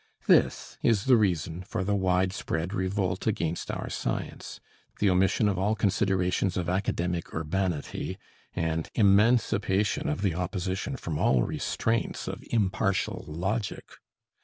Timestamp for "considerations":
5.75-6.57